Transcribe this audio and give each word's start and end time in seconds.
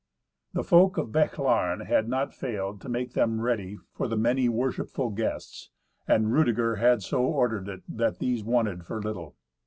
The 0.53 0.63
folk 0.63 0.97
of 0.97 1.11
Bechlaren 1.11 1.85
had 1.85 2.09
not 2.09 2.33
failed 2.33 2.81
to 2.81 2.89
make 2.89 3.13
them 3.13 3.39
ready 3.39 3.77
for 3.93 4.07
the 4.07 4.17
many 4.17 4.49
worshipful 4.49 5.11
guests, 5.11 5.69
and 6.07 6.33
Rudeger 6.33 6.77
had 6.77 7.03
so 7.03 7.23
ordered 7.23 7.69
it 7.69 7.83
that 7.87 8.17
these 8.17 8.43
wanted 8.43 8.83
for 8.83 8.99
little. 8.99 9.35